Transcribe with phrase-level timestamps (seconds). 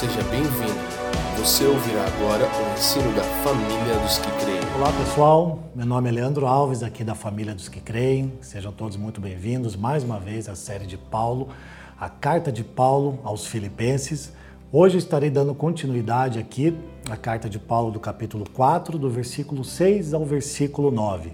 [0.00, 0.80] seja bem-vindo.
[1.36, 4.74] Você ouvirá agora o ensino da família dos que creem.
[4.74, 8.32] Olá pessoal, meu nome é Leandro Alves, aqui da família dos que creem.
[8.40, 11.50] Sejam todos muito bem-vindos mais uma vez à série de Paulo,
[12.00, 14.32] a carta de Paulo aos Filipenses.
[14.72, 16.74] Hoje estarei dando continuidade aqui
[17.10, 21.30] à carta de Paulo do capítulo 4, do versículo 6 ao versículo 9.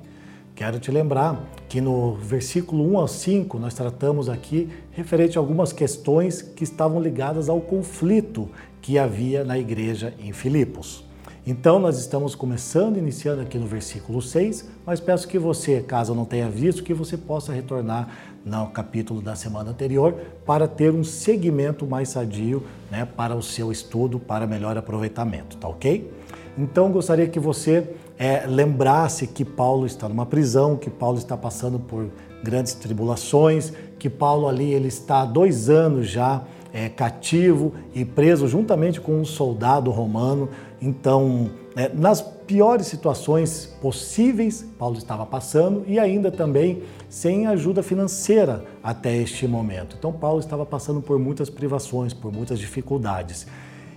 [0.56, 1.38] Quero te lembrar
[1.68, 6.98] que no versículo 1 ao 5 nós tratamos aqui referente a algumas questões que estavam
[6.98, 8.48] ligadas ao conflito
[8.80, 11.04] que havia na igreja em Filipos.
[11.46, 16.24] Então nós estamos começando, iniciando aqui no versículo 6, mas peço que você, caso não
[16.24, 18.08] tenha visto, que você possa retornar
[18.42, 20.14] no capítulo da semana anterior
[20.46, 25.68] para ter um segmento mais sadio né, para o seu estudo, para melhor aproveitamento, tá
[25.68, 26.10] ok?
[26.56, 31.78] Então gostaria que você é, lembrasse que Paulo está numa prisão, que Paulo está passando
[31.78, 32.08] por
[32.42, 38.46] grandes tribulações, que Paulo ali ele está há dois anos já é, cativo e preso
[38.46, 40.48] juntamente com um soldado romano.
[40.80, 48.64] Então, é, nas piores situações possíveis, Paulo estava passando e ainda também sem ajuda financeira
[48.82, 49.96] até este momento.
[49.98, 53.46] Então, Paulo estava passando por muitas privações, por muitas dificuldades.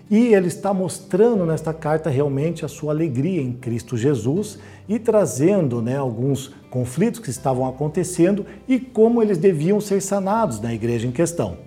[0.10, 4.58] E ele está mostrando nesta carta realmente a sua alegria em Cristo Jesus
[4.88, 10.74] e trazendo né, alguns conflitos que estavam acontecendo e como eles deviam ser sanados na
[10.74, 11.58] igreja em questão.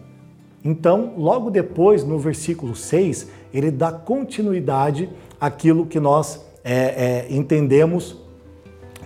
[0.65, 5.09] Então, logo depois, no versículo 6, ele dá continuidade
[5.41, 8.17] àquilo que nós é, é, entendemos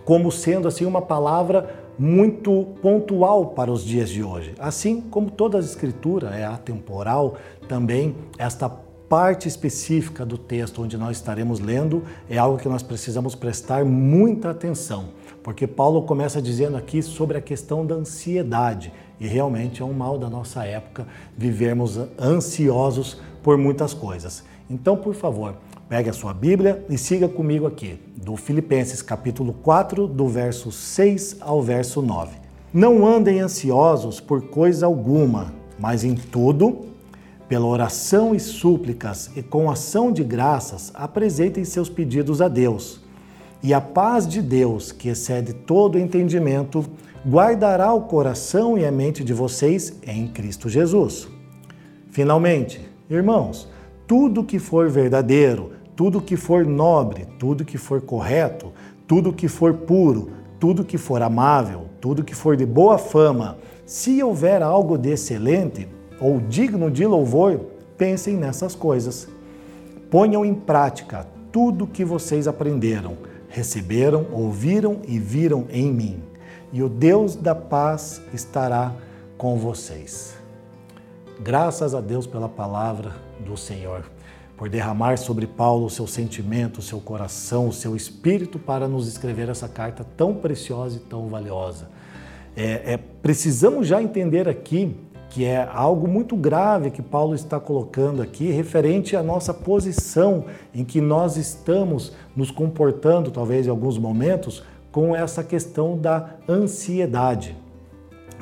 [0.05, 4.55] como sendo assim uma palavra muito pontual para os dias de hoje.
[4.59, 7.37] Assim como toda a escritura é atemporal,
[7.69, 8.69] também esta
[9.09, 14.51] parte específica do texto onde nós estaremos lendo é algo que nós precisamos prestar muita
[14.51, 15.11] atenção,
[15.43, 20.19] porque Paulo começa dizendo aqui sobre a questão da ansiedade, e realmente é um mal
[20.19, 24.45] da nossa época vivermos ansiosos por muitas coisas.
[24.69, 25.57] Então, por favor,
[25.89, 31.37] pegue a sua Bíblia e siga comigo aqui, do Filipenses capítulo 4, do verso 6
[31.41, 32.37] ao verso 9.
[32.75, 36.96] Não andem ansiosos por coisa alguma, mas em tudo
[37.49, 43.01] pela oração e súplicas e com ação de graças, apresentem seus pedidos a Deus.
[43.62, 46.85] E a paz de Deus, que excede todo entendimento,
[47.27, 51.29] guardará o coração e a mente de vocês em Cristo Jesus.
[52.11, 52.81] Finalmente,
[53.11, 53.69] irmãos,
[54.06, 58.73] tudo que for verdadeiro, tudo que for nobre, tudo que for correto,
[59.06, 60.31] tudo que for puro,
[60.61, 65.89] tudo que for amável, tudo que for de boa fama, se houver algo de excelente,
[66.21, 67.60] ou digno de louvor,
[67.97, 69.28] pensem nessas coisas.
[70.10, 73.16] Ponham em prática tudo o que vocês aprenderam,
[73.49, 76.22] receberam, ouviram e viram em mim,
[76.72, 78.93] e o Deus da paz estará
[79.38, 80.37] com vocês.
[81.41, 84.05] Graças a Deus pela palavra do Senhor,
[84.56, 89.06] por derramar sobre Paulo o seu sentimento, o seu coração, o seu espírito para nos
[89.06, 91.88] escrever essa carta tão preciosa e tão valiosa.
[92.56, 94.97] É, é, precisamos já entender aqui
[95.31, 100.44] que é algo muito grave que Paulo está colocando aqui, referente à nossa posição
[100.75, 107.56] em que nós estamos nos comportando, talvez em alguns momentos, com essa questão da ansiedade.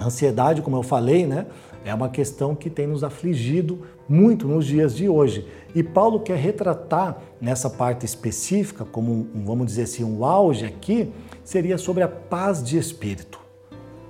[0.00, 1.46] Ansiedade, como eu falei, né,
[1.84, 5.46] é uma questão que tem nos afligido muito nos dias de hoje.
[5.74, 11.12] E Paulo quer retratar nessa parte específica, como vamos dizer assim, um auge aqui,
[11.42, 13.43] seria sobre a paz de espírito.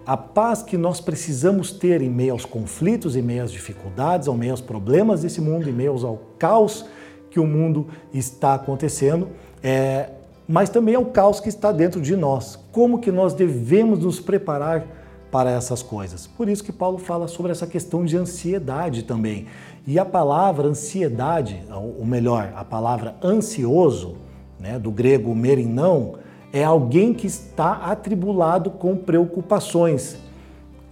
[0.07, 4.37] A paz que nós precisamos ter em meio aos conflitos, em meio às dificuldades, em
[4.37, 6.85] meio aos problemas desse mundo, em meio ao caos
[7.31, 9.29] que o mundo está acontecendo,
[9.63, 10.11] é,
[10.47, 12.59] mas também ao caos que está dentro de nós.
[12.71, 14.87] Como que nós devemos nos preparar
[15.31, 16.27] para essas coisas?
[16.27, 19.47] Por isso que Paulo fala sobre essa questão de ansiedade também.
[19.87, 24.17] E a palavra ansiedade, ou melhor, a palavra ansioso,
[24.61, 26.17] né, do grego merinão,
[26.55, 30.17] é alguém que está atribulado com preocupações.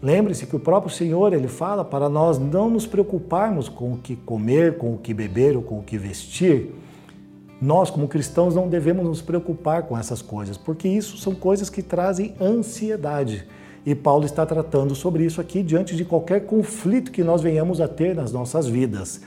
[0.03, 4.17] Lembre-se que o próprio Senhor ele fala para nós não nos preocuparmos com o que
[4.17, 6.75] comer, com o que beber ou com o que vestir.
[7.61, 11.81] Nós, como cristãos, não devemos nos preocupar com essas coisas, porque isso são coisas que
[11.81, 13.47] trazem ansiedade.
[13.87, 17.87] E Paulo está tratando sobre isso aqui diante de qualquer conflito que nós venhamos a
[17.87, 19.21] ter nas nossas vidas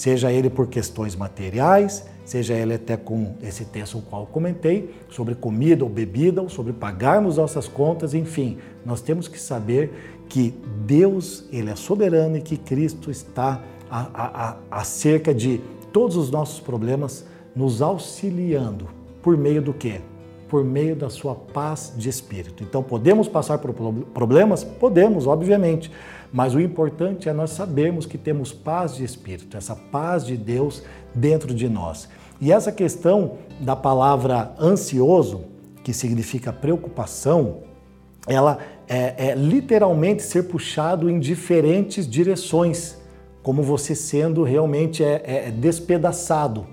[0.00, 5.34] seja ele por questões materiais, seja ele até com esse texto o qual comentei, sobre
[5.34, 10.54] comida ou bebida, ou sobre pagarmos nossas contas, enfim, nós temos que saber que
[10.86, 13.60] Deus ele é soberano e que Cristo está
[13.90, 15.60] a, acerca de
[15.92, 18.86] todos os nossos problemas, nos auxiliando
[19.20, 20.00] por meio do quê?
[20.48, 22.64] por meio da sua paz de espírito.
[22.64, 23.72] Então, podemos passar por
[24.12, 24.64] problemas?
[24.64, 25.92] Podemos, obviamente.
[26.32, 30.82] Mas o importante é nós sabermos que temos paz de espírito, essa paz de Deus
[31.14, 32.08] dentro de nós.
[32.40, 35.44] E essa questão da palavra ansioso,
[35.84, 37.58] que significa preocupação,
[38.26, 38.58] ela
[38.88, 42.96] é, é literalmente ser puxado em diferentes direções,
[43.42, 46.66] como você sendo realmente é, é despedaçado.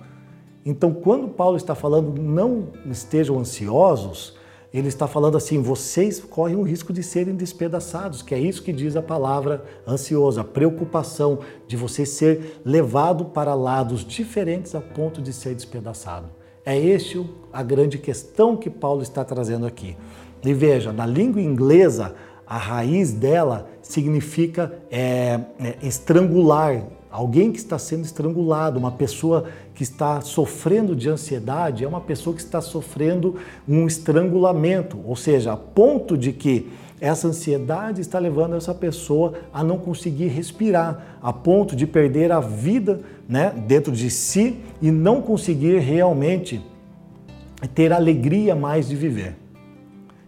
[0.66, 4.36] Então, quando Paulo está falando não estejam ansiosos,
[4.78, 8.74] ele está falando assim: vocês correm o risco de serem despedaçados, que é isso que
[8.74, 15.22] diz a palavra ansioso, a preocupação de você ser levado para lados diferentes a ponto
[15.22, 16.28] de ser despedaçado.
[16.66, 19.96] É este a grande questão que Paulo está trazendo aqui.
[20.44, 22.16] E veja, na língua inglesa,
[22.46, 29.84] a raiz dela significa é, é, estrangular, alguém que está sendo estrangulado, uma pessoa que
[29.84, 33.36] está sofrendo de ansiedade, é uma pessoa que está sofrendo
[33.68, 36.70] um estrangulamento, ou seja, a ponto de que
[37.00, 42.40] essa ansiedade está levando essa pessoa a não conseguir respirar, a ponto de perder a
[42.40, 46.62] vida né, dentro de si e não conseguir realmente
[47.76, 49.36] ter alegria mais de viver.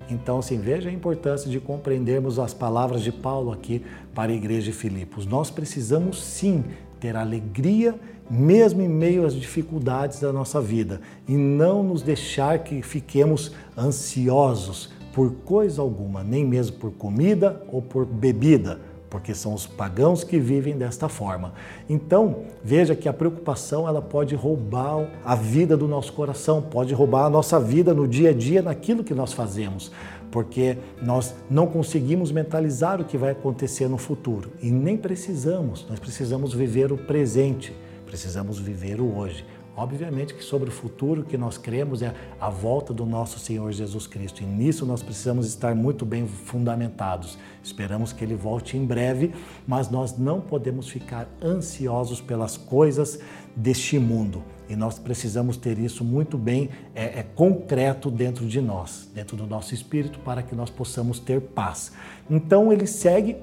[0.10, 3.84] Então, assim, veja a importância de compreendermos as palavras de Paulo aqui
[4.14, 5.26] para a igreja de Filipos.
[5.26, 6.64] Nós precisamos sim
[7.00, 7.96] ter alegria
[8.30, 14.92] mesmo em meio às dificuldades da nossa vida e não nos deixar que fiquemos ansiosos
[15.14, 18.80] por coisa alguma, nem mesmo por comida ou por bebida,
[19.10, 21.54] porque são os pagãos que vivem desta forma.
[21.90, 27.26] Então, veja que a preocupação ela pode roubar a vida do nosso coração, pode roubar
[27.26, 29.92] a nossa vida no dia a dia, naquilo que nós fazemos,
[30.32, 36.00] porque nós não conseguimos mentalizar o que vai acontecer no futuro e nem precisamos, nós
[36.00, 39.46] precisamos viver o presente, precisamos viver o hoje.
[39.80, 44.06] Obviamente que sobre o futuro que nós cremos é a volta do nosso Senhor Jesus
[44.06, 44.44] Cristo.
[44.44, 47.38] E nisso nós precisamos estar muito bem fundamentados.
[47.64, 49.34] Esperamos que ele volte em breve,
[49.66, 53.22] mas nós não podemos ficar ansiosos pelas coisas
[53.56, 54.44] deste mundo.
[54.68, 59.48] E nós precisamos ter isso muito bem é, é, concreto dentro de nós, dentro do
[59.48, 61.94] nosso espírito, para que nós possamos ter paz.
[62.30, 63.38] Então ele segue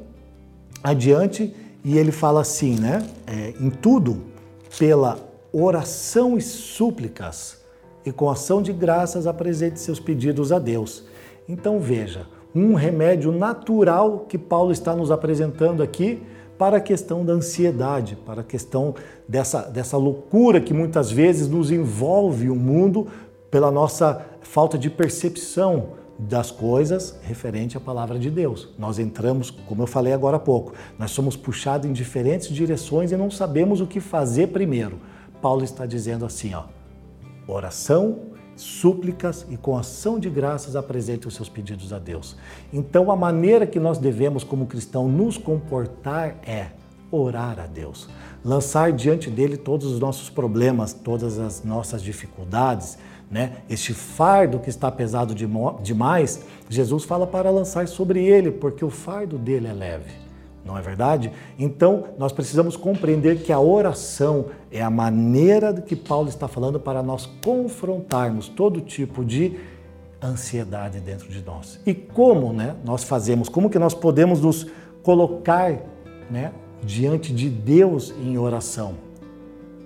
[0.84, 3.08] adiante e ele fala assim, né?
[3.26, 4.22] É, em tudo,
[4.78, 7.64] pela oração e súplicas
[8.04, 11.04] e com ação de graças apresente seus pedidos a Deus.
[11.48, 16.22] Então veja, um remédio natural que Paulo está nos apresentando aqui
[16.56, 18.94] para a questão da ansiedade, para a questão
[19.28, 23.08] dessa, dessa loucura que muitas vezes nos envolve o mundo
[23.50, 28.70] pela nossa falta de percepção das coisas referente à palavra de Deus.
[28.78, 33.16] Nós entramos, como eu falei agora há pouco, nós somos puxados em diferentes direções e
[33.16, 34.98] não sabemos o que fazer primeiro.
[35.40, 36.64] Paulo está dizendo assim, ó,
[37.46, 42.36] oração, súplicas e com ação de graças apresente os seus pedidos a Deus.
[42.72, 46.68] Então a maneira que nós devemos como cristão nos comportar é
[47.10, 48.08] orar a Deus,
[48.44, 52.98] lançar diante dele todos os nossos problemas, todas as nossas dificuldades,
[53.30, 53.58] né?
[53.68, 55.34] Este fardo que está pesado
[55.82, 60.25] demais, Jesus fala para lançar sobre ele, porque o fardo dele é leve
[60.66, 61.30] não é verdade?
[61.58, 67.02] Então, nós precisamos compreender que a oração é a maneira que Paulo está falando para
[67.02, 69.56] nós confrontarmos todo tipo de
[70.20, 71.80] ansiedade dentro de nós.
[71.86, 74.66] E como né, nós fazemos, como que nós podemos nos
[75.02, 75.72] colocar
[76.28, 76.52] né,
[76.82, 78.94] diante de Deus em oração?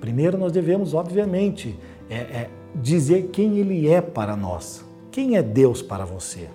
[0.00, 1.78] Primeiro, nós devemos, obviamente,
[2.08, 4.82] é, é dizer quem Ele é para nós.
[5.10, 6.48] Quem é Deus para você?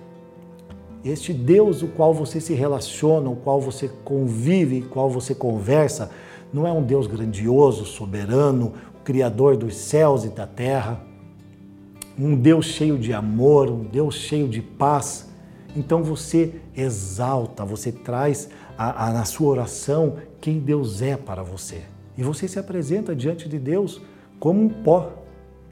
[1.06, 6.10] Este Deus o qual você se relaciona, o qual você convive, o qual você conversa,
[6.52, 8.72] não é um Deus grandioso, soberano,
[9.04, 11.00] criador dos céus e da terra,
[12.18, 15.28] um Deus cheio de amor, um Deus cheio de paz.
[15.76, 21.82] Então você exalta, você traz a, a, na sua oração quem Deus é para você.
[22.18, 24.02] E você se apresenta diante de Deus
[24.40, 25.12] como um pó,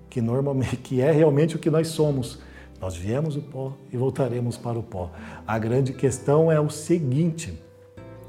[0.08, 2.38] que normalmente que é realmente o que nós somos.
[2.84, 5.10] Nós viemos do pó e voltaremos para o pó.
[5.46, 7.58] A grande questão é o seguinte: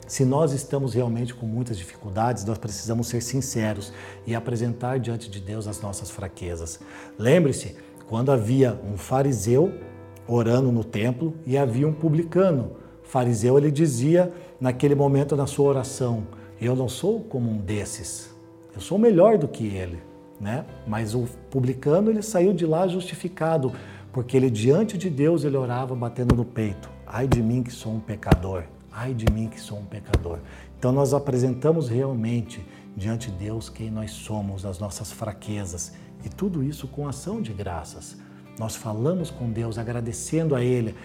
[0.07, 3.91] se nós estamos realmente com muitas dificuldades, nós precisamos ser sinceros
[4.25, 6.79] e apresentar diante de Deus as nossas fraquezas.
[7.19, 7.75] Lembre-se,
[8.07, 9.73] quando havia um fariseu
[10.25, 12.77] orando no templo e havia um publicano.
[13.03, 16.25] O fariseu ele dizia naquele momento na sua oração:
[16.61, 18.33] Eu não sou como um desses,
[18.73, 19.99] eu sou melhor do que ele.
[20.39, 20.65] Né?
[20.85, 23.71] Mas o publicano ele saiu de lá justificado,
[24.15, 26.89] porque ele diante de Deus ele orava batendo no peito.
[27.05, 28.63] Ai de mim que sou um pecador.
[28.89, 30.39] Ai de mim que sou um pecador.
[30.79, 35.91] Então nós apresentamos realmente diante de Deus quem nós somos, as nossas fraquezas
[36.23, 38.15] e tudo isso com ação de graças.
[38.57, 40.95] nós falamos com Deus agradecendo a Ele,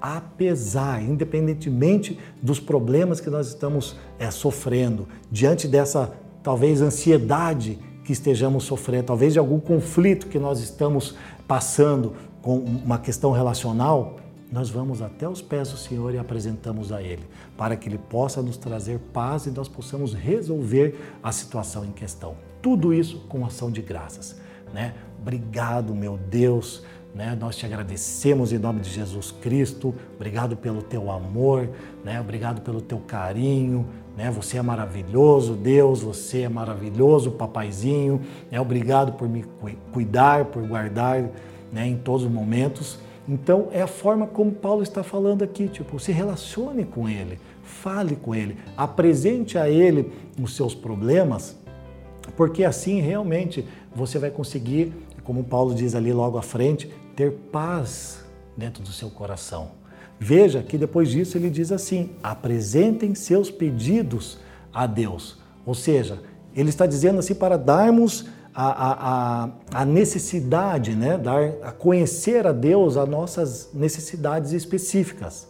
[0.00, 6.12] apesar, independentemente dos problemas que nós estamos é, sofrendo, diante dessa
[6.44, 11.16] talvez ansiedade que estejamos sofrendo, talvez de algum conflito que nós estamos
[11.48, 14.16] passando com uma questão relacional,
[14.50, 17.22] nós vamos até os pés do Senhor e apresentamos a Ele,
[17.56, 22.34] para que Ele possa nos trazer paz e nós possamos resolver a situação em questão.
[22.60, 24.36] Tudo isso com ação de graças.
[24.74, 24.92] Né?
[25.20, 26.82] Obrigado, meu Deus.
[27.14, 27.36] Né?
[27.38, 29.94] Nós te agradecemos em nome de Jesus Cristo.
[30.16, 31.70] Obrigado pelo teu amor,
[32.04, 32.20] né?
[32.20, 33.86] obrigado pelo teu carinho.
[34.16, 34.30] Né?
[34.30, 38.20] Você é maravilhoso, Deus, você é maravilhoso, papaizinho.
[38.50, 38.60] Né?
[38.60, 39.44] Obrigado por me
[39.92, 41.30] cuidar, por guardar
[41.72, 41.88] né?
[41.88, 42.98] em todos os momentos.
[43.26, 48.16] Então é a forma como Paulo está falando aqui, tipo, se relacione com ele, fale
[48.16, 51.56] com ele, apresente a ele os seus problemas,
[52.36, 53.64] porque assim realmente
[53.94, 54.92] você vai conseguir,
[55.24, 58.24] como Paulo diz ali logo à frente, ter paz
[58.56, 59.82] dentro do seu coração.
[60.18, 64.38] Veja que depois disso ele diz assim: apresentem seus pedidos
[64.72, 65.38] a Deus.
[65.66, 66.20] Ou seja,
[66.54, 69.44] ele está dizendo assim para darmos a,
[69.74, 71.16] a, a necessidade, né?
[71.16, 75.48] Dar a conhecer a Deus as nossas necessidades específicas.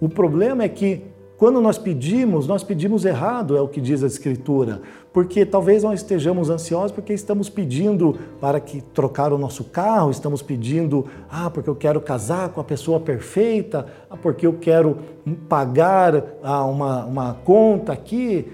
[0.00, 4.06] O problema é que quando nós pedimos, nós pedimos errado, é o que diz a
[4.06, 10.10] Escritura, porque talvez nós estejamos ansiosos porque estamos pedindo para que trocar o nosso carro,
[10.10, 14.98] estamos pedindo, ah, porque eu quero casar com a pessoa perfeita, ah, porque eu quero
[15.48, 18.46] pagar ah, uma, uma conta aqui,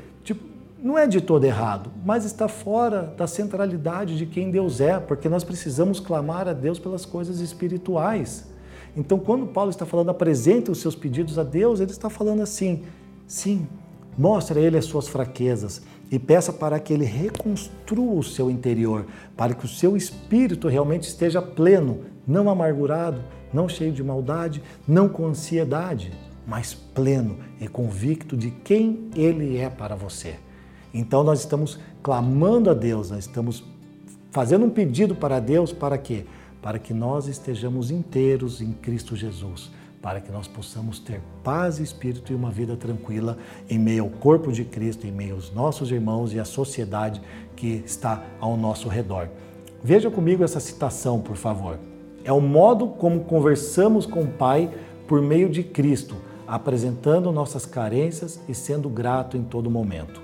[0.86, 5.28] não é de todo errado, mas está fora da centralidade de quem Deus é, porque
[5.28, 8.46] nós precisamos clamar a Deus pelas coisas espirituais.
[8.96, 12.84] Então, quando Paulo está falando apresente os seus pedidos a Deus, ele está falando assim:
[13.26, 13.66] sim,
[14.16, 19.06] mostre a ele as suas fraquezas e peça para que ele reconstrua o seu interior,
[19.36, 25.08] para que o seu espírito realmente esteja pleno, não amargurado, não cheio de maldade, não
[25.08, 26.12] com ansiedade,
[26.46, 30.45] mas pleno e convicto de quem ele é para você.
[30.92, 33.64] Então nós estamos clamando a Deus, nós estamos
[34.30, 36.26] fazendo um pedido para Deus para quê?
[36.60, 39.70] Para que nós estejamos inteiros em Cristo Jesus,
[40.02, 43.38] para que nós possamos ter paz e espírito e uma vida tranquila
[43.68, 47.20] em meio ao corpo de Cristo, em meio aos nossos irmãos e à sociedade
[47.56, 49.28] que está ao nosso redor.
[49.82, 51.78] Veja comigo essa citação, por favor.
[52.24, 54.70] É o modo como conversamos com o Pai
[55.06, 56.16] por meio de Cristo,
[56.46, 60.20] apresentando nossas carências e sendo grato em todo momento.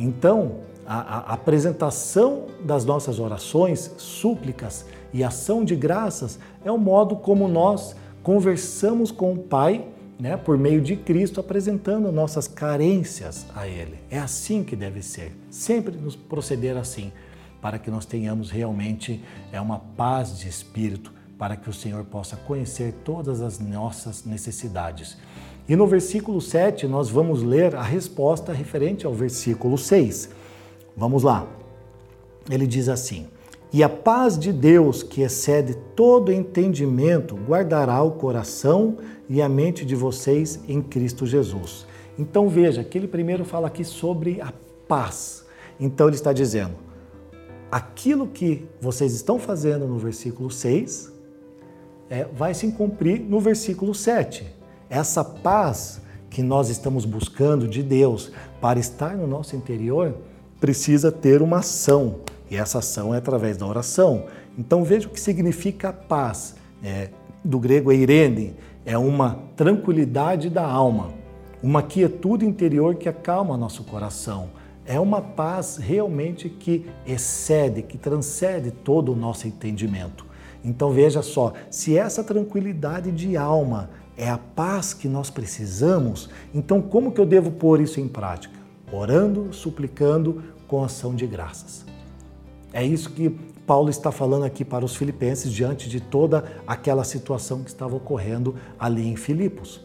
[0.00, 7.16] Então, a, a apresentação das nossas orações, súplicas e ação de graças é o modo
[7.16, 9.84] como nós conversamos com o Pai,
[10.18, 13.98] né, por meio de Cristo, apresentando nossas carências a Ele.
[14.10, 17.12] É assim que deve ser, sempre nos proceder assim,
[17.60, 22.36] para que nós tenhamos realmente é uma paz de espírito, para que o Senhor possa
[22.36, 25.16] conhecer todas as nossas necessidades.
[25.70, 30.30] E no versículo 7 nós vamos ler a resposta referente ao versículo 6.
[30.96, 31.46] Vamos lá.
[32.50, 33.28] Ele diz assim:
[33.72, 38.96] E a paz de Deus, que excede todo entendimento, guardará o coração
[39.28, 41.86] e a mente de vocês em Cristo Jesus.
[42.18, 44.52] Então veja que ele primeiro fala aqui sobre a
[44.88, 45.46] paz.
[45.78, 46.74] Então ele está dizendo:
[47.70, 51.12] aquilo que vocês estão fazendo no versículo 6
[52.10, 54.58] é, vai se cumprir no versículo 7.
[54.90, 60.16] Essa paz que nós estamos buscando de Deus para estar no nosso interior
[60.60, 62.16] precisa ter uma ação,
[62.50, 64.24] e essa ação é através da oração.
[64.58, 66.56] Então veja o que significa paz.
[66.82, 67.10] É,
[67.44, 68.54] do grego eirene,
[68.84, 71.10] é uma tranquilidade da alma,
[71.62, 74.50] uma quietude interior que acalma nosso coração.
[74.84, 80.26] É uma paz realmente que excede, que transcende todo o nosso entendimento.
[80.62, 83.88] Então veja só, se essa tranquilidade de alma
[84.20, 88.54] é a paz que nós precisamos, então como que eu devo pôr isso em prática?
[88.92, 91.86] Orando, suplicando com ação de graças.
[92.70, 93.30] É isso que
[93.66, 98.56] Paulo está falando aqui para os filipenses diante de toda aquela situação que estava ocorrendo
[98.78, 99.80] ali em Filipos.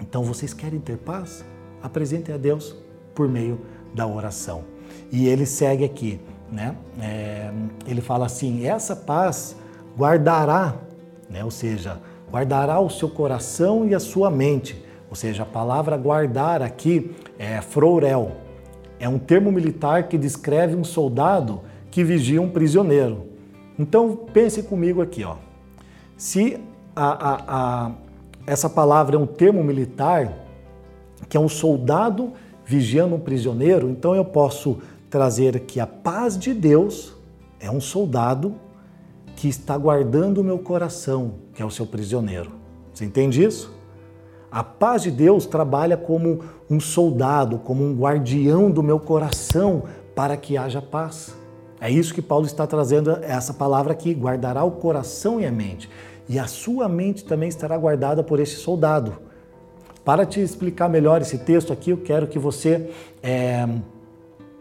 [0.00, 1.44] Então vocês querem ter paz?
[1.82, 2.74] Apresentem a Deus
[3.14, 3.60] por meio
[3.94, 4.64] da oração.
[5.12, 6.18] E ele segue aqui,
[6.50, 6.74] né?
[6.98, 7.52] É,
[7.86, 9.54] ele fala assim: essa paz
[9.98, 10.76] guardará,
[11.28, 11.44] né?
[11.44, 12.00] Ou seja,
[12.30, 14.82] guardará o seu coração e a sua mente.
[15.08, 18.32] Ou seja, a palavra guardar aqui é frorel.
[18.98, 23.26] É um termo militar que descreve um soldado que vigia um prisioneiro.
[23.78, 25.36] Então pense comigo aqui, ó.
[26.16, 26.60] Se
[26.94, 27.92] a, a, a,
[28.46, 30.32] essa palavra é um termo militar,
[31.28, 32.32] que é um soldado
[32.64, 37.16] vigiando um prisioneiro, então eu posso trazer aqui a paz de Deus
[37.58, 38.54] é um soldado
[39.40, 42.50] que está guardando o meu coração, que é o seu prisioneiro.
[42.92, 43.74] Você entende isso?
[44.52, 50.36] A paz de Deus trabalha como um soldado, como um guardião do meu coração para
[50.36, 51.34] que haja paz.
[51.80, 55.88] É isso que Paulo está trazendo essa palavra aqui, guardará o coração e a mente.
[56.28, 59.16] E a sua mente também estará guardada por esse soldado.
[60.04, 62.90] Para te explicar melhor esse texto aqui, eu quero que você
[63.22, 63.66] é,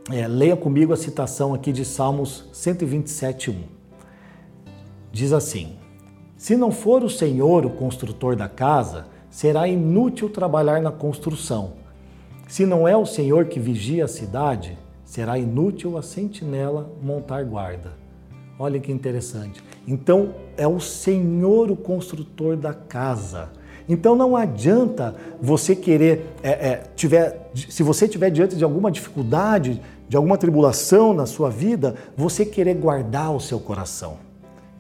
[0.10, 3.79] é, leia comigo a citação aqui de Salmos 127, 1.
[5.12, 5.76] Diz assim:
[6.38, 11.74] Se não for o Senhor o construtor da casa, será inútil trabalhar na construção.
[12.48, 17.94] Se não é o Senhor que vigia a cidade, será inútil a sentinela montar guarda.
[18.58, 19.64] Olha que interessante.
[19.88, 23.50] Então, é o Senhor o construtor da casa.
[23.90, 29.82] Então não adianta você querer, é, é, tiver, se você estiver diante de alguma dificuldade,
[30.08, 34.29] de alguma tribulação na sua vida, você querer guardar o seu coração.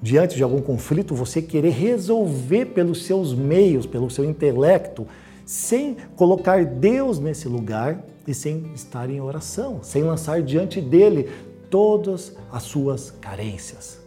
[0.01, 5.05] Diante de algum conflito, você querer resolver pelos seus meios, pelo seu intelecto,
[5.45, 11.29] sem colocar Deus nesse lugar e sem estar em oração, sem lançar diante dele
[11.69, 13.99] todas as suas carências.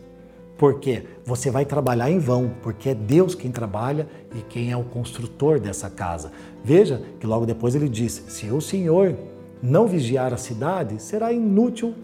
[0.56, 4.84] Porque você vai trabalhar em vão, porque é Deus quem trabalha e quem é o
[4.84, 6.30] construtor dessa casa.
[6.64, 9.16] Veja que logo depois ele diz: se o Senhor
[9.60, 11.94] não vigiar a cidade, será inútil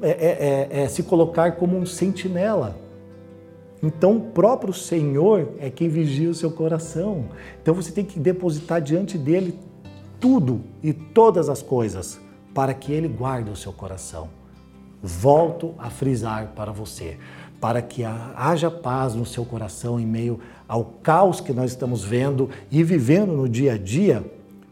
[0.00, 2.85] é, é, é, é se colocar como um sentinela.
[3.82, 7.26] Então, o próprio Senhor é quem vigia o seu coração.
[7.62, 9.58] Então, você tem que depositar diante dele
[10.18, 12.18] tudo e todas as coisas
[12.54, 14.28] para que ele guarde o seu coração.
[15.02, 17.18] Volto a frisar para você
[17.60, 22.50] para que haja paz no seu coração em meio ao caos que nós estamos vendo
[22.70, 24.24] e vivendo no dia a dia,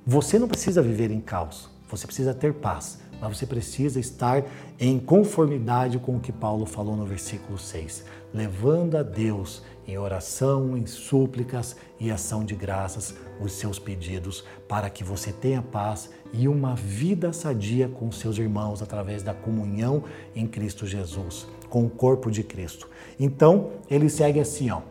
[0.06, 4.44] você não precisa viver em caos, você precisa ter paz, mas você precisa estar
[4.78, 10.76] em conformidade com o que Paulo falou no versículo 6, levando a Deus em oração,
[10.76, 16.48] em súplicas e ação de graças os seus pedidos, para que você tenha paz e
[16.48, 22.30] uma vida sadia com seus irmãos através da comunhão em Cristo Jesus com o corpo
[22.30, 22.88] de Cristo.
[23.18, 24.82] Então, ele segue assim, ó.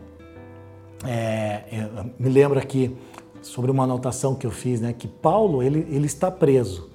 [1.06, 1.62] É,
[2.18, 2.94] me lembro aqui
[3.40, 6.90] sobre uma anotação que eu fiz, né, que Paulo ele, ele está preso.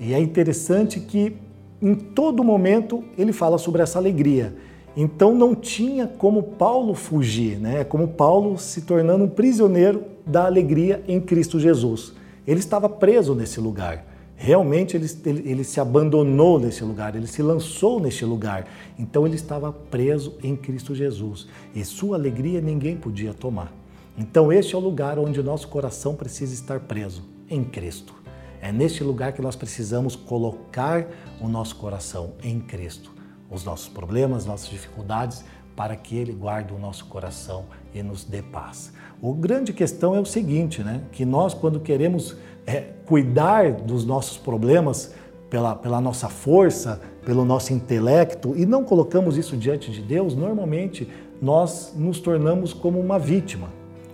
[0.00, 1.36] E é interessante que
[1.82, 4.56] em todo momento ele fala sobre essa alegria.
[4.96, 7.84] Então não tinha como Paulo fugir, né?
[7.84, 12.14] Como Paulo se tornando um prisioneiro da alegria em Cristo Jesus.
[12.46, 14.06] Ele estava preso nesse lugar.
[14.38, 18.66] Realmente ele, ele, ele, se abandonou nesse lugar, ele se lançou neste lugar.
[18.98, 23.72] Então ele estava preso em Cristo Jesus e sua alegria ninguém podia tomar.
[24.16, 28.14] Então este é o lugar onde o nosso coração precisa estar preso, em Cristo.
[28.60, 31.06] É neste lugar que nós precisamos colocar
[31.40, 33.15] o nosso coração em Cristo.
[33.50, 38.42] Os nossos problemas, nossas dificuldades, para que Ele guarde o nosso coração e nos dê
[38.42, 38.92] paz.
[39.20, 41.02] O grande questão é o seguinte, né?
[41.12, 45.14] Que nós, quando queremos é, cuidar dos nossos problemas
[45.50, 51.08] pela, pela nossa força, pelo nosso intelecto e não colocamos isso diante de Deus, normalmente
[51.40, 53.68] nós nos tornamos como uma vítima.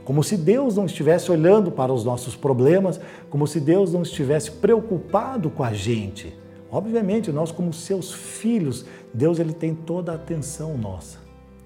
[0.05, 4.51] Como se Deus não estivesse olhando para os nossos problemas, como se Deus não estivesse
[4.51, 6.37] preocupado com a gente.
[6.71, 11.19] Obviamente, nós como seus filhos, Deus ele tem toda a atenção nossa.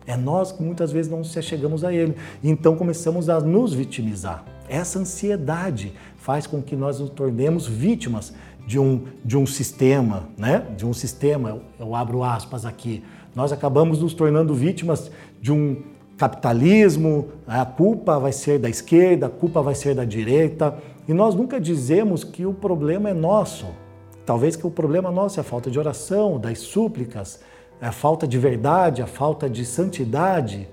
[0.06, 2.14] É nós que muitas vezes não se chegamos a Ele.
[2.42, 4.44] Então começamos a nos vitimizar.
[4.68, 8.32] Essa ansiedade faz com que nós nos tornemos vítimas
[8.66, 10.64] de um, de um sistema, né?
[10.76, 13.02] De um sistema, eu, eu abro aspas aqui.
[13.34, 15.82] Nós acabamos nos tornando vítimas de um
[16.16, 21.34] capitalismo, a culpa vai ser da esquerda, a culpa vai ser da direita, e nós
[21.34, 23.66] nunca dizemos que o problema é nosso.
[24.26, 27.38] Talvez que o problema nosso é a falta de oração, das súplicas,
[27.80, 30.68] a falta de verdade, a falta de santidade.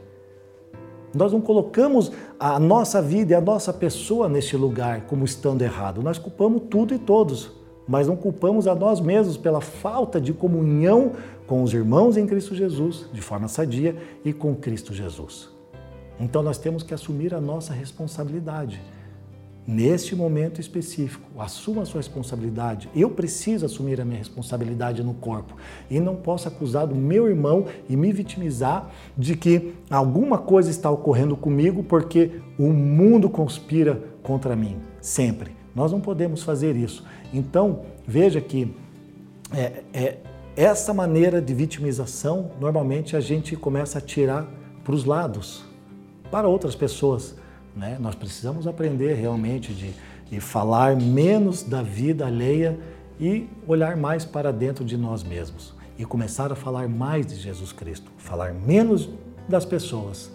[1.14, 6.02] Nós não colocamos a nossa vida e a nossa pessoa neste lugar como estando errado.
[6.02, 7.52] Nós culpamos tudo e todos,
[7.88, 11.12] mas não culpamos a nós mesmos pela falta de comunhão
[11.46, 15.50] com os irmãos em Cristo Jesus, de forma sadia, e com Cristo Jesus.
[16.20, 18.82] Então nós temos que assumir a nossa responsabilidade
[19.66, 22.90] neste momento específico, assuma a sua responsabilidade.
[22.96, 25.56] Eu preciso assumir a minha responsabilidade no corpo
[25.90, 30.90] e não posso acusar do meu irmão e me vitimizar de que alguma coisa está
[30.90, 34.78] ocorrendo comigo porque o mundo conspira contra mim.
[35.00, 35.52] Sempre.
[35.76, 37.04] Nós não podemos fazer isso.
[37.34, 38.74] Então, veja que
[39.52, 40.18] é, é,
[40.56, 44.48] essa maneira de vitimização, normalmente a gente começa a tirar
[44.84, 45.64] para os lados,
[46.30, 47.36] para outras pessoas.
[47.76, 47.98] Né?
[48.00, 49.94] Nós precisamos aprender realmente de,
[50.30, 52.80] de falar menos da vida alheia
[53.20, 57.72] e olhar mais para dentro de nós mesmos e começar a falar mais de Jesus
[57.72, 59.10] Cristo, falar menos
[59.48, 60.32] das pessoas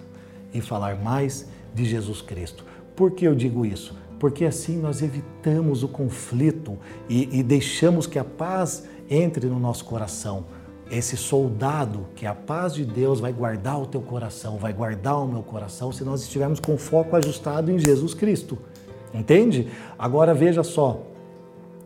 [0.53, 2.65] e falar mais de Jesus Cristo.
[2.95, 3.97] Por que eu digo isso?
[4.19, 6.77] Porque assim nós evitamos o conflito
[7.09, 10.45] e, e deixamos que a paz entre no nosso coração.
[10.91, 15.29] Esse soldado, que a paz de Deus vai guardar o teu coração, vai guardar o
[15.29, 18.59] meu coração, se nós estivermos com foco ajustado em Jesus Cristo.
[19.13, 19.69] Entende?
[19.99, 21.03] Agora veja só,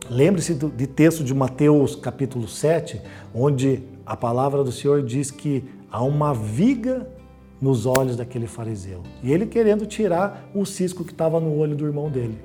[0.09, 3.01] lembre-se de texto de Mateus capítulo 7,
[3.33, 7.07] onde a palavra do Senhor diz que há uma viga
[7.61, 9.03] nos olhos daquele fariseu.
[9.21, 12.37] E ele querendo tirar o cisco que estava no olho do irmão dele.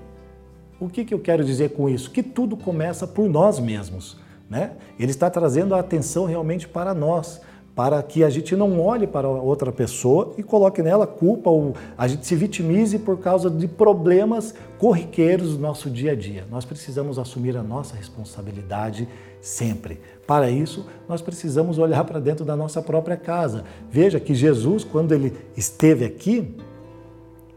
[0.80, 2.10] O que, que eu quero dizer com isso?
[2.10, 4.16] Que tudo começa por nós mesmos.
[4.48, 4.72] Né?
[4.98, 7.40] Ele está trazendo a atenção realmente para nós,
[7.78, 12.08] para que a gente não olhe para outra pessoa e coloque nela culpa ou a
[12.08, 16.44] gente se vitimize por causa de problemas corriqueiros do nosso dia a dia.
[16.50, 19.08] Nós precisamos assumir a nossa responsabilidade
[19.40, 20.00] sempre.
[20.26, 23.62] Para isso, nós precisamos olhar para dentro da nossa própria casa.
[23.88, 26.56] Veja que Jesus, quando ele esteve aqui,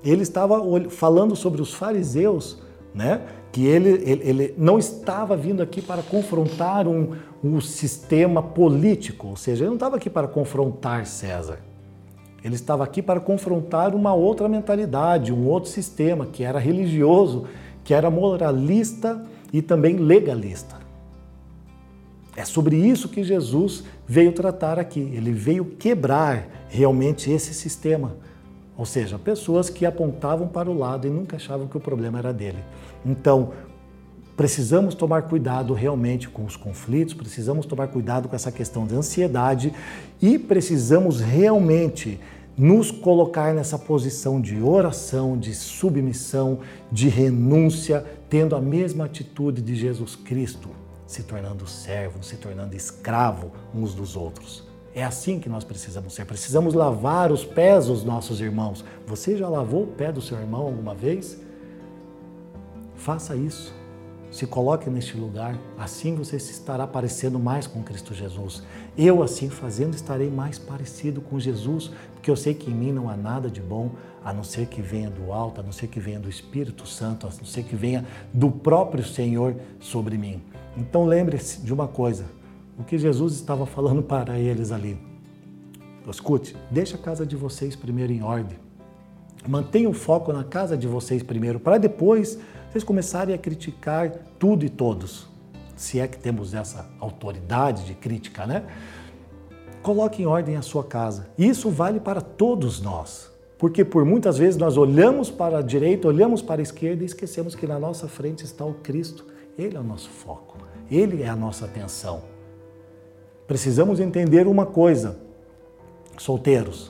[0.04, 2.60] ele estava falando sobre os fariseus,
[2.94, 3.22] né?
[3.52, 9.36] que ele, ele, ele não estava vindo aqui para confrontar um, um sistema político, ou
[9.36, 11.60] seja, ele não estava aqui para confrontar César.
[12.44, 17.46] Ele estava aqui para confrontar uma outra mentalidade, um outro sistema que era religioso,
[17.84, 19.24] que era moralista
[19.54, 20.78] e também legalista.
[22.36, 25.00] É sobre isso que Jesus veio tratar aqui.
[25.00, 28.16] Ele veio quebrar realmente esse sistema.
[28.82, 32.34] Ou seja, pessoas que apontavam para o lado e nunca achavam que o problema era
[32.34, 32.58] dele.
[33.06, 33.52] Então,
[34.36, 39.72] precisamos tomar cuidado realmente com os conflitos, precisamos tomar cuidado com essa questão de ansiedade
[40.20, 42.20] e precisamos realmente
[42.58, 49.76] nos colocar nessa posição de oração, de submissão, de renúncia, tendo a mesma atitude de
[49.76, 50.70] Jesus Cristo
[51.06, 54.71] se tornando servo, se tornando escravo uns dos outros.
[54.94, 56.26] É assim que nós precisamos ser.
[56.26, 58.84] Precisamos lavar os pés dos nossos irmãos.
[59.08, 61.40] Você já lavou o pé do seu irmão alguma vez?
[62.96, 63.74] Faça isso.
[64.30, 68.64] Se coloque neste lugar, assim você se estará parecendo mais com Cristo Jesus.
[68.98, 73.10] Eu, assim fazendo, estarei mais parecido com Jesus, porque eu sei que em mim não
[73.10, 73.92] há nada de bom,
[74.24, 77.28] a não ser que venha do alto, a não ser que venha do Espírito Santo,
[77.28, 80.42] a não ser que venha do próprio Senhor sobre mim.
[80.78, 82.24] Então lembre-se de uma coisa:
[82.82, 84.98] o que Jesus estava falando para eles ali.
[86.10, 88.58] Escute, deixa a casa de vocês primeiro em ordem.
[89.48, 92.40] Mantenha o foco na casa de vocês primeiro, para depois
[92.70, 95.28] vocês começarem a criticar tudo e todos.
[95.76, 98.66] Se é que temos essa autoridade de crítica, né?
[99.84, 101.30] Coloque em ordem a sua casa.
[101.38, 103.32] Isso vale para todos nós.
[103.58, 107.54] Porque por muitas vezes nós olhamos para a direita, olhamos para a esquerda e esquecemos
[107.54, 109.26] que na nossa frente está o Cristo.
[109.58, 110.58] Ele é o nosso foco,
[110.90, 112.31] ele é a nossa atenção.
[113.52, 115.20] Precisamos entender uma coisa,
[116.18, 116.90] solteiros,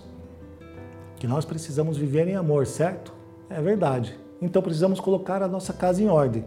[1.17, 3.11] que nós precisamos viver em amor, certo?
[3.49, 4.15] É verdade.
[4.39, 6.45] Então precisamos colocar a nossa casa em ordem.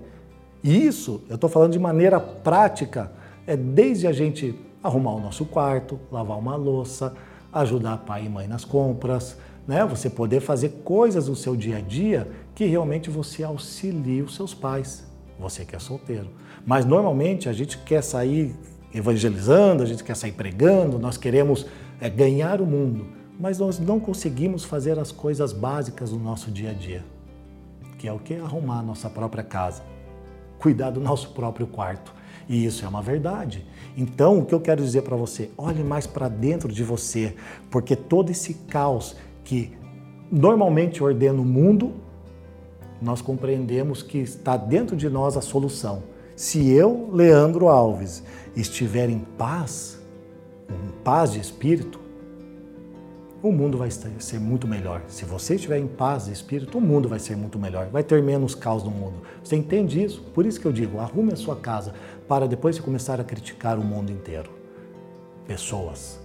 [0.63, 3.11] E isso, eu estou falando de maneira prática,
[3.45, 7.13] é desde a gente arrumar o nosso quarto, lavar uma louça,
[7.53, 9.85] ajudar pai e mãe nas compras, né?
[9.85, 14.55] Você poder fazer coisas no seu dia a dia que realmente você auxilie os seus
[14.55, 16.29] pais você que é solteiro.
[16.65, 18.55] Mas normalmente a gente quer sair
[18.95, 21.67] evangelizando, a gente quer sair pregando, nós queremos
[22.01, 23.07] é, ganhar o mundo,
[23.39, 27.05] mas nós não conseguimos fazer as coisas básicas do nosso dia a dia,
[27.99, 28.35] que é o que?
[28.35, 29.83] Arrumar a nossa própria casa,
[30.59, 32.15] cuidar do nosso próprio quarto.
[32.49, 33.67] E isso é uma verdade.
[33.97, 37.35] Então, o que eu quero dizer para você, olhe mais para dentro de você,
[37.71, 39.73] porque todo esse caos que
[40.31, 41.95] normalmente ordena o mundo,
[43.01, 46.03] nós compreendemos que está dentro de nós a solução.
[46.37, 48.23] Se eu, Leandro Alves,
[48.57, 50.01] estiver em paz,
[50.69, 52.01] em paz de espírito,
[53.41, 55.03] o mundo vai ser muito melhor.
[55.07, 57.89] Se você estiver em paz de espírito, o mundo vai ser muito melhor.
[57.89, 59.23] Vai ter menos caos no mundo.
[59.45, 60.23] Você entende isso?
[60.35, 61.95] Por isso que eu digo, arrume a sua casa
[62.27, 64.51] para depois você começar a criticar o mundo inteiro.
[65.47, 66.19] Pessoas.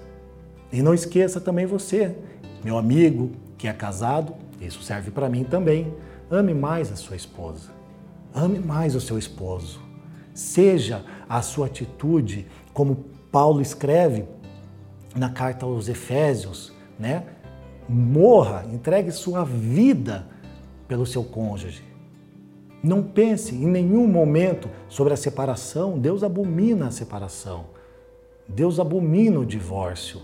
[0.72, 2.16] E não esqueça também você,
[2.64, 5.94] meu amigo que é casado, isso serve para mim também.
[6.32, 7.70] Ame mais a sua esposa.
[8.34, 9.89] Ame mais o seu esposo.
[10.40, 14.24] Seja a sua atitude, como Paulo escreve
[15.14, 17.26] na carta aos Efésios, né?
[17.90, 20.26] Morra, entregue sua vida
[20.88, 21.84] pelo seu cônjuge.
[22.82, 26.00] Não pense em nenhum momento sobre a separação.
[26.00, 27.66] Deus abomina a separação.
[28.48, 30.22] Deus abomina o divórcio.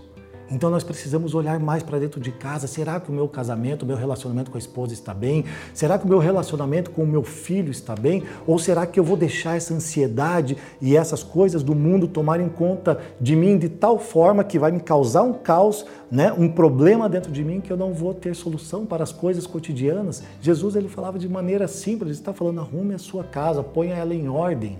[0.48, 2.68] Então nós precisamos olhar mais para dentro de casa.
[2.68, 5.44] Será que o meu casamento, o meu relacionamento com a esposa está bem?
[5.74, 8.22] Será que o meu relacionamento com o meu filho está bem?
[8.46, 13.00] Ou será que eu vou deixar essa ansiedade e essas coisas do mundo tomarem conta
[13.20, 16.32] de mim de tal forma que vai me causar um caos, né?
[16.32, 20.22] um problema dentro de mim que eu não vou ter solução para as coisas cotidianas?
[20.40, 24.14] Jesus ele falava de maneira simples, ele está falando arrume a sua casa, ponha ela
[24.14, 24.78] em ordem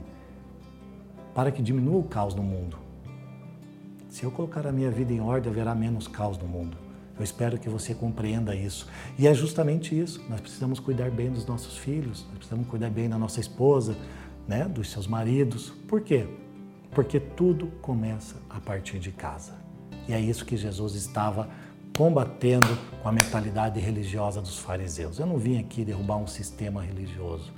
[1.35, 2.86] para que diminua o caos no mundo.
[4.17, 6.79] Se eu colocar a minha vida em ordem, haverá menos caos no mundo.
[7.19, 8.89] Eu espero que você compreenda isso.
[9.19, 10.25] E é justamente isso.
[10.27, 13.95] Nós precisamos cuidar bem dos nossos filhos, nós precisamos cuidar bem da nossa esposa,
[14.49, 15.69] né, dos seus maridos.
[15.87, 16.27] Por quê?
[16.93, 19.53] Porque tudo começa a partir de casa.
[20.09, 21.51] E é isso que Jesus estava
[21.95, 25.19] combatendo com a mentalidade religiosa dos fariseus.
[25.19, 27.53] Eu não vim aqui derrubar um sistema religioso,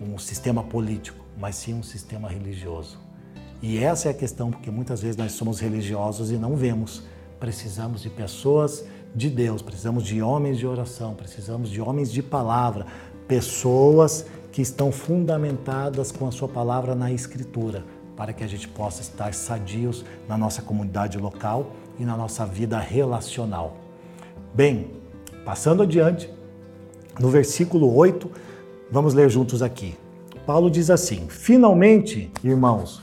[0.00, 3.09] um sistema político, mas sim um sistema religioso.
[3.62, 7.02] E essa é a questão, porque muitas vezes nós somos religiosos e não vemos.
[7.38, 12.86] Precisamos de pessoas de Deus, precisamos de homens de oração, precisamos de homens de palavra,
[13.28, 17.84] pessoas que estão fundamentadas com a sua palavra na Escritura,
[18.16, 22.78] para que a gente possa estar sadios na nossa comunidade local e na nossa vida
[22.78, 23.76] relacional.
[24.54, 24.90] Bem,
[25.44, 26.30] passando adiante,
[27.18, 28.30] no versículo 8,
[28.90, 29.96] vamos ler juntos aqui.
[30.46, 33.02] Paulo diz assim: Finalmente, irmãos,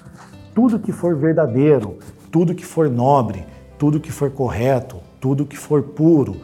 [0.58, 2.00] tudo que for verdadeiro,
[2.32, 3.46] tudo que for nobre,
[3.78, 6.38] tudo que for correto, tudo que for puro,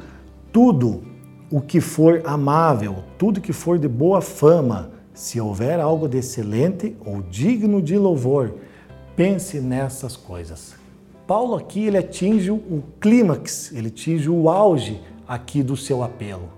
[0.51, 1.01] tudo
[1.49, 6.95] o que for amável, tudo que for de boa fama, se houver algo de excelente
[7.03, 8.53] ou digno de louvor,
[9.15, 10.75] pense nessas coisas.
[11.25, 16.49] Paulo aqui ele atinge o clímax, ele atinge o auge aqui do seu apelo.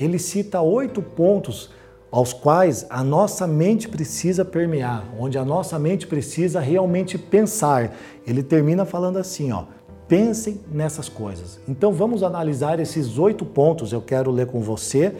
[0.00, 1.70] Ele cita oito pontos
[2.12, 7.96] aos quais a nossa mente precisa permear, onde a nossa mente precisa realmente pensar.
[8.26, 9.64] Ele termina falando assim, ó,
[10.06, 11.58] pensem nessas coisas.
[11.66, 13.94] Então vamos analisar esses oito pontos.
[13.94, 15.14] Eu quero ler com você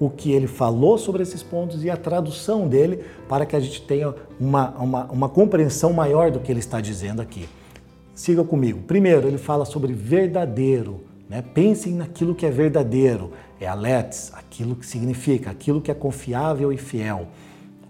[0.00, 3.80] o que ele falou sobre esses pontos e a tradução dele para que a gente
[3.82, 7.48] tenha uma, uma, uma compreensão maior do que ele está dizendo aqui.
[8.16, 8.80] Siga comigo.
[8.82, 11.02] Primeiro, ele fala sobre verdadeiro.
[11.30, 11.40] Né?
[11.54, 13.30] Pensem naquilo que é verdadeiro
[13.62, 17.28] é aletes, aquilo que significa, aquilo que é confiável e fiel.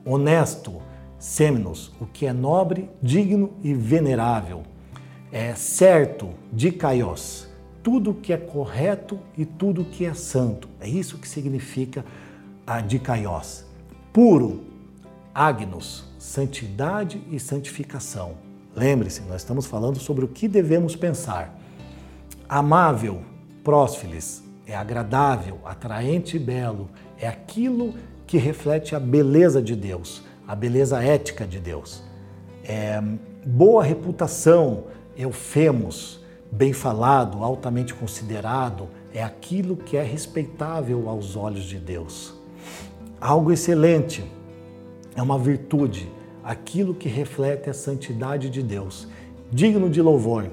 [0.05, 0.83] Honesto,
[1.19, 4.63] semnos, o que é nobre, digno e venerável.
[5.31, 7.49] É certo, dikaios,
[7.83, 10.69] tudo que é correto e tudo que é santo.
[10.79, 12.05] É isso que significa
[12.67, 13.65] a dikaios.
[14.13, 14.65] Puro,
[15.35, 18.35] agnos, santidade e santificação.
[18.77, 21.59] Lembre-se, nós estamos falando sobre o que devemos pensar.
[22.49, 23.23] Amável,
[23.65, 27.95] prósfilis, é agradável, atraente e belo, é aquilo
[28.27, 32.03] que reflete a beleza de Deus, a beleza ética de Deus.
[32.65, 33.03] É
[33.45, 34.85] boa reputação,
[35.17, 36.21] eufemos,
[36.51, 42.35] bem falado, altamente considerado, é aquilo que é respeitável aos olhos de Deus.
[43.21, 44.25] Algo excelente
[45.15, 46.11] é uma virtude,
[46.43, 49.09] aquilo que reflete a santidade de Deus,
[49.51, 50.49] digno de louvor,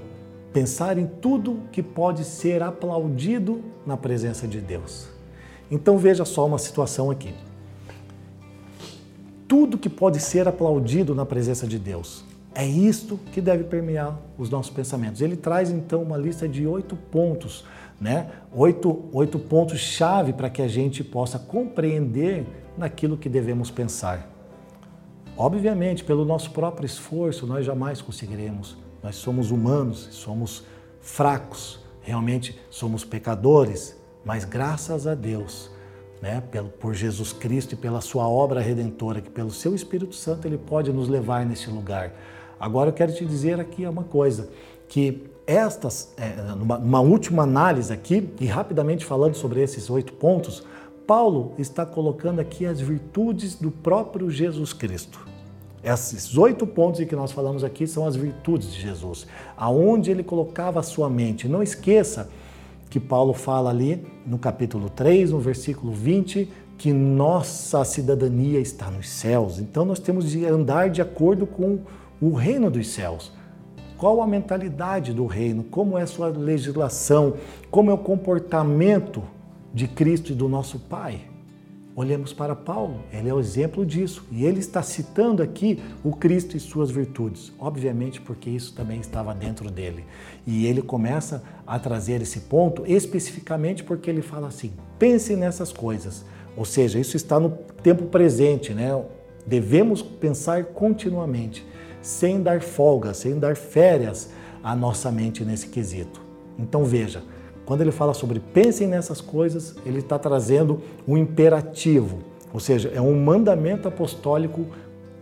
[0.53, 5.07] pensar em tudo que pode ser aplaudido na presença de Deus.
[5.69, 7.33] Então veja só uma situação aqui.
[9.47, 12.23] Tudo que pode ser aplaudido na presença de Deus.
[12.53, 15.21] É isto que deve permear os nossos pensamentos.
[15.21, 17.63] Ele traz então uma lista de oito pontos,
[18.01, 18.31] né?
[18.53, 22.45] Oito, oito pontos-chave para que a gente possa compreender
[22.77, 24.27] naquilo que devemos pensar.
[25.37, 30.63] Obviamente, pelo nosso próprio esforço, nós jamais conseguiremos nós somos humanos, somos
[31.01, 35.71] fracos, realmente somos pecadores, mas graças a Deus,
[36.21, 36.43] né,
[36.79, 40.91] por Jesus Cristo e pela sua obra redentora, que pelo seu Espírito Santo ele pode
[40.91, 42.13] nos levar nesse lugar.
[42.59, 44.49] Agora eu quero te dizer aqui uma coisa,
[44.87, 50.63] que estas, é, numa, última análise aqui, e rapidamente falando sobre esses oito pontos,
[51.07, 55.28] Paulo está colocando aqui as virtudes do próprio Jesus Cristo.
[55.83, 60.79] Esses oito pontos que nós falamos aqui são as virtudes de Jesus, aonde ele colocava
[60.79, 61.47] a sua mente.
[61.47, 62.29] Não esqueça
[62.89, 69.07] que Paulo fala ali no capítulo 3, no versículo 20, que nossa cidadania está nos
[69.07, 69.59] céus.
[69.59, 71.79] Então nós temos de andar de acordo com
[72.21, 73.31] o reino dos céus.
[73.97, 75.63] Qual a mentalidade do reino?
[75.63, 77.35] Como é sua legislação?
[77.69, 79.21] Como é o comportamento
[79.73, 81.28] de Cristo e do nosso Pai?
[81.95, 84.25] Olhemos para Paulo, ele é o exemplo disso.
[84.31, 89.33] E ele está citando aqui o Cristo e suas virtudes, obviamente porque isso também estava
[89.33, 90.05] dentro dele.
[90.45, 96.23] E ele começa a trazer esse ponto especificamente porque ele fala assim: pense nessas coisas.
[96.55, 97.51] Ou seja, isso está no
[97.83, 99.01] tempo presente, né?
[99.45, 101.65] Devemos pensar continuamente,
[102.01, 104.29] sem dar folga, sem dar férias
[104.63, 106.21] à nossa mente nesse quesito.
[106.57, 107.23] Então veja,
[107.69, 112.17] quando ele fala sobre pensem nessas coisas, ele está trazendo um imperativo,
[112.51, 114.65] ou seja, é um mandamento apostólico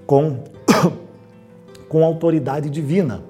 [0.06, 0.46] com,
[1.90, 3.22] com autoridade divina.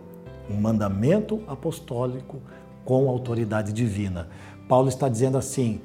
[0.47, 2.37] Um mandamento apostólico
[2.85, 4.29] com autoridade divina.
[4.69, 5.81] Paulo está dizendo assim: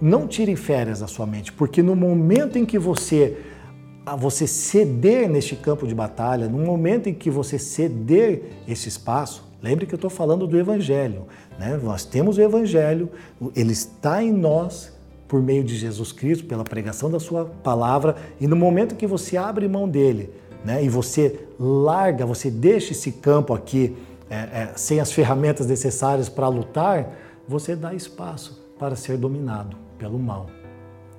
[0.00, 3.38] não tire férias da sua mente, porque no momento em que você
[4.18, 9.86] você ceder neste campo de batalha, no momento em que você ceder esse espaço, lembre
[9.86, 11.26] que eu estou falando do Evangelho.
[11.58, 11.78] Né?
[11.82, 13.10] Nós temos o Evangelho,
[13.54, 14.92] ele está em nós
[15.28, 19.36] por meio de Jesus Cristo, pela pregação da Sua palavra, e no momento que você
[19.36, 20.30] abre mão dele
[20.64, 23.96] né, e você larga, você deixa esse campo aqui
[24.28, 27.12] é, é, sem as ferramentas necessárias para lutar,
[27.48, 30.46] você dá espaço para ser dominado pelo mal.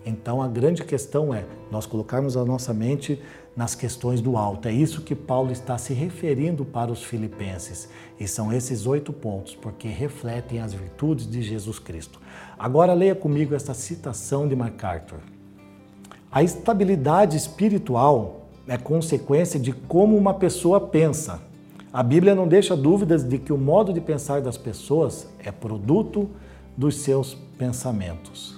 [0.05, 3.21] Então a grande questão é nós colocarmos a nossa mente
[3.55, 4.67] nas questões do alto.
[4.67, 7.87] É isso que Paulo está se referindo para os filipenses.
[8.19, 12.19] E são esses oito pontos, porque refletem as virtudes de Jesus Cristo.
[12.57, 15.19] Agora leia comigo esta citação de MacArthur.
[16.31, 21.41] A estabilidade espiritual é consequência de como uma pessoa pensa.
[21.91, 26.27] A Bíblia não deixa dúvidas de que o modo de pensar das pessoas é produto
[26.75, 28.52] dos seus pensamentos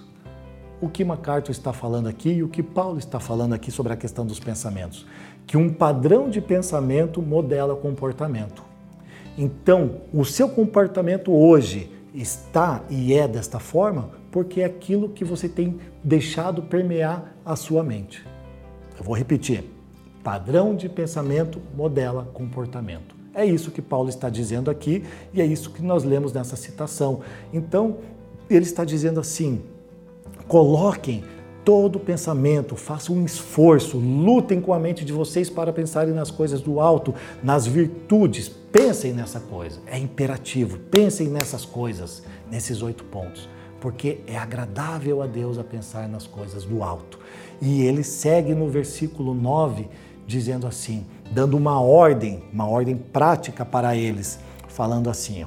[0.82, 3.96] o que MacArthur está falando aqui e o que Paulo está falando aqui sobre a
[3.96, 5.06] questão dos pensamentos.
[5.48, 8.64] Que um padrão de pensamento modela comportamento.
[9.38, 15.48] Então, o seu comportamento hoje está e é desta forma porque é aquilo que você
[15.48, 18.26] tem deixado permear a sua mente.
[18.98, 19.64] Eu vou repetir.
[20.24, 23.16] Padrão de pensamento modela comportamento.
[23.34, 27.22] É isso que Paulo está dizendo aqui e é isso que nós lemos nessa citação.
[27.54, 27.98] Então,
[28.50, 29.62] ele está dizendo assim:
[30.48, 31.24] Coloquem
[31.66, 36.62] todo pensamento, façam um esforço, lutem com a mente de vocês para pensarem nas coisas
[36.62, 38.48] do alto, nas virtudes.
[38.48, 40.78] Pensem nessa coisa, é imperativo.
[40.78, 43.50] Pensem nessas coisas, nesses oito pontos,
[43.82, 47.18] porque é agradável a Deus a pensar nas coisas do alto.
[47.60, 49.88] E ele segue no versículo 9,
[50.28, 55.46] dizendo assim, dando uma ordem, uma ordem prática para eles, falando assim: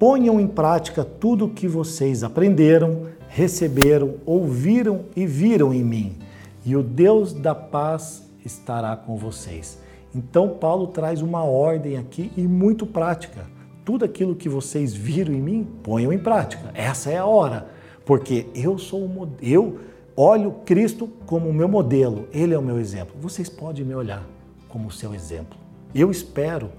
[0.00, 6.16] ponham em prática tudo o que vocês aprenderam receberam, ouviram e viram em mim,
[6.64, 9.78] e o Deus da paz estará com vocês.
[10.14, 13.46] Então, Paulo traz uma ordem aqui e muito prática.
[13.84, 16.70] Tudo aquilo que vocês viram em mim, ponham em prática.
[16.74, 17.68] Essa é a hora,
[18.04, 19.80] porque eu sou o eu
[20.16, 23.14] olho Cristo como o meu modelo, ele é o meu exemplo.
[23.20, 24.26] Vocês podem me olhar
[24.66, 25.58] como o seu exemplo.
[25.94, 26.70] Eu espero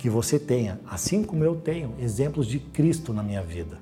[0.00, 3.78] que você tenha, assim como eu tenho, exemplos de Cristo na minha vida.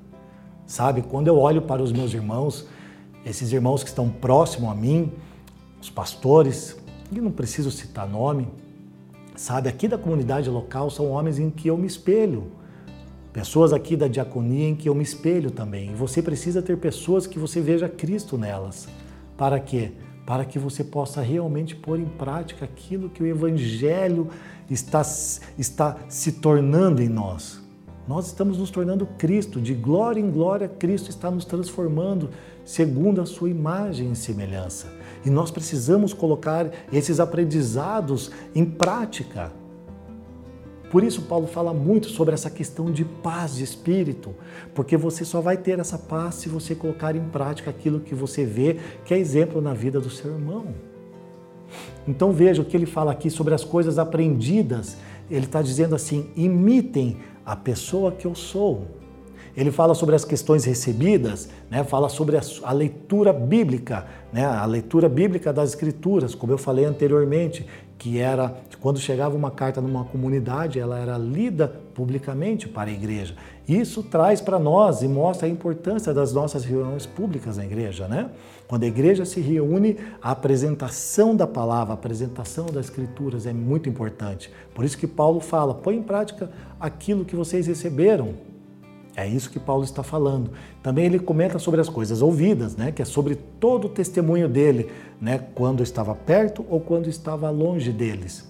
[0.66, 2.66] Sabe, quando eu olho para os meus irmãos,
[3.24, 5.12] esses irmãos que estão próximos a mim,
[5.80, 6.76] os pastores,
[7.12, 8.48] e não preciso citar nome,
[9.36, 12.50] sabe, aqui da comunidade local são homens em que eu me espelho.
[13.32, 15.92] Pessoas aqui da diaconia em que eu me espelho também.
[15.92, 18.88] E você precisa ter pessoas que você veja Cristo nelas.
[19.36, 19.92] Para quê?
[20.28, 24.28] Para que você possa realmente pôr em prática aquilo que o Evangelho
[24.68, 25.00] está,
[25.56, 27.62] está se tornando em nós.
[28.06, 32.28] Nós estamos nos tornando Cristo, de glória em glória, Cristo está nos transformando
[32.62, 34.92] segundo a sua imagem e semelhança.
[35.24, 39.50] E nós precisamos colocar esses aprendizados em prática.
[40.90, 44.34] Por isso, Paulo fala muito sobre essa questão de paz de espírito,
[44.74, 48.44] porque você só vai ter essa paz se você colocar em prática aquilo que você
[48.44, 50.66] vê que é exemplo na vida do seu irmão.
[52.06, 54.96] Então veja o que ele fala aqui sobre as coisas aprendidas.
[55.30, 58.86] Ele está dizendo assim: imitem a pessoa que eu sou.
[59.54, 61.82] Ele fala sobre as questões recebidas, né?
[61.82, 64.44] fala sobre a, a leitura bíblica, né?
[64.44, 67.66] a leitura bíblica das Escrituras, como eu falei anteriormente,
[67.98, 73.34] que era quando chegava uma carta numa comunidade, ela era lida publicamente para a igreja.
[73.66, 78.30] Isso traz para nós e mostra a importância das nossas reuniões públicas na igreja, né?
[78.68, 83.88] Quando a igreja se reúne, a apresentação da palavra, a apresentação das escrituras é muito
[83.88, 84.50] importante.
[84.74, 88.34] Por isso que Paulo fala: põe em prática aquilo que vocês receberam.
[89.18, 90.52] É isso que Paulo está falando.
[90.80, 94.92] Também ele comenta sobre as coisas ouvidas, né, que é sobre todo o testemunho dele,
[95.20, 98.48] né, quando estava perto ou quando estava longe deles.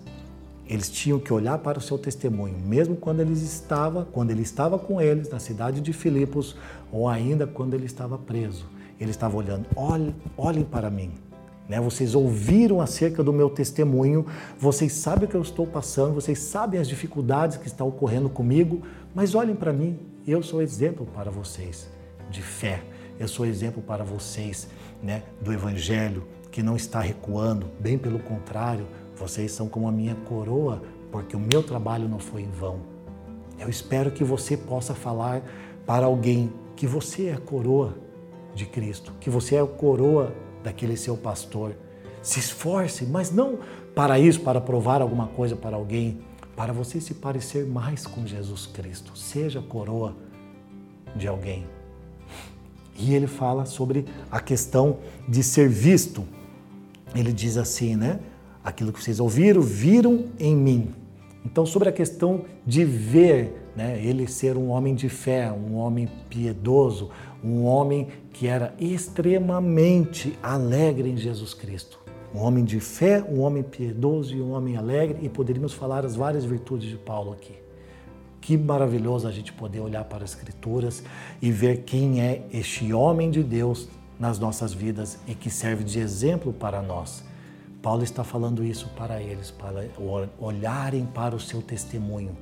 [0.67, 4.79] Eles tinham que olhar para o seu testemunho, mesmo quando eles estava, quando ele estava
[4.79, 6.55] com eles na cidade de Filipos
[6.93, 8.67] ou ainda quando ele estava preso.
[9.01, 11.13] Ele estava olhando, olhem, olhem para mim.
[11.67, 11.81] Né?
[11.81, 14.27] Vocês ouviram acerca do meu testemunho,
[14.61, 18.83] vocês sabem o que eu estou passando, vocês sabem as dificuldades que estão ocorrendo comigo,
[19.15, 19.99] mas olhem para mim,
[20.31, 21.89] eu sou exemplo para vocês
[22.31, 22.83] de fé,
[23.19, 24.69] eu sou exemplo para vocês
[25.03, 30.15] né, do Evangelho que não está recuando, bem pelo contrário, vocês são como a minha
[30.15, 32.81] coroa, porque o meu trabalho não foi em vão.
[33.59, 35.43] Eu espero que você possa falar
[35.87, 37.97] para alguém que você é a coroa
[38.55, 41.75] de Cristo, que você é a coroa daquele seu pastor.
[42.23, 43.59] Se esforce, mas não
[43.95, 46.21] para isso, para provar alguma coisa para alguém,
[46.59, 49.17] para você se parecer mais com Jesus Cristo.
[49.17, 50.17] Seja coroa
[51.15, 51.65] de alguém.
[52.99, 54.99] E ele fala sobre a questão
[55.29, 56.25] de ser visto.
[57.15, 58.19] Ele diz assim, né?
[58.65, 60.91] Aquilo que vocês ouviram, viram em mim.
[61.47, 66.09] Então, sobre a questão de ver, né, ele ser um homem de fé, um homem
[66.29, 67.11] piedoso,
[67.43, 72.08] um homem que era extremamente alegre em Jesus Cristo.
[72.35, 76.15] Um homem de fé, um homem piedoso e um homem alegre, e poderíamos falar as
[76.15, 77.55] várias virtudes de Paulo aqui.
[78.41, 81.03] Que maravilhoso a gente poder olhar para as Escrituras
[81.41, 85.99] e ver quem é este homem de Deus nas nossas vidas e que serve de
[85.99, 87.25] exemplo para nós.
[87.81, 89.89] Paulo está falando isso para eles, para
[90.39, 92.37] olharem para o seu testemunho,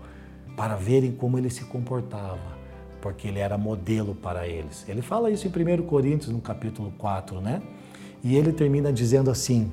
[0.56, 2.56] para verem como ele se comportava,
[3.02, 4.88] porque ele era modelo para eles.
[4.88, 7.62] Ele fala isso em 1 Coríntios, no capítulo 4, né?
[8.22, 9.72] E ele termina dizendo assim: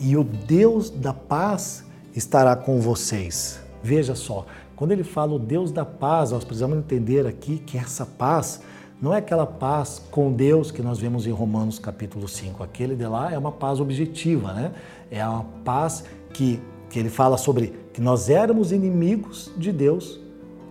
[0.00, 3.60] E o Deus da paz estará com vocês.
[3.82, 8.04] Veja só, quando ele fala o Deus da paz, nós precisamos entender aqui que essa
[8.04, 8.60] paz
[9.00, 12.62] não é aquela paz com Deus que nós vemos em Romanos capítulo 5.
[12.62, 14.72] Aquele de lá é uma paz objetiva, né?
[15.10, 20.18] É uma paz que, que ele fala sobre que nós éramos inimigos de Deus,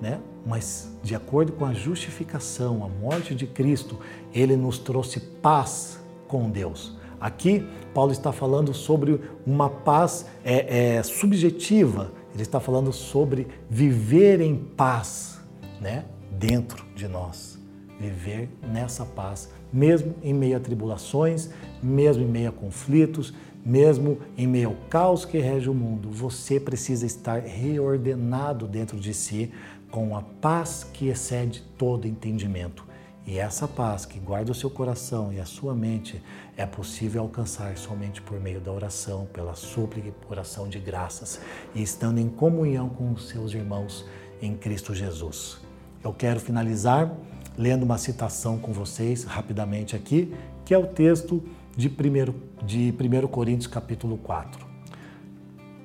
[0.01, 0.19] né?
[0.45, 3.97] Mas de acordo com a justificação, a morte de Cristo,
[4.33, 6.95] ele nos trouxe paz com Deus.
[7.19, 14.41] Aqui, Paulo está falando sobre uma paz é, é, subjetiva, ele está falando sobre viver
[14.41, 15.39] em paz
[15.79, 17.55] né, dentro de nós
[17.99, 21.49] viver nessa paz, mesmo em meio a tribulações,
[21.81, 23.33] mesmo em meio a conflitos,
[23.65, 26.09] mesmo em meio ao caos que rege o mundo.
[26.11, 29.51] Você precisa estar reordenado dentro de si
[29.89, 32.85] com a paz que excede todo entendimento.
[33.27, 36.21] E essa paz que guarda o seu coração e a sua mente
[36.55, 41.39] é possível alcançar somente por meio da oração, pela súplica e oração de graças
[41.73, 44.05] e estando em comunhão com os seus irmãos
[44.39, 45.57] em Cristo Jesus.
[46.03, 47.11] Eu quero finalizar
[47.57, 50.31] lendo uma citação com vocês rapidamente aqui,
[50.63, 51.43] que é o texto
[51.75, 54.64] de 1, de 1 Coríntios capítulo 4.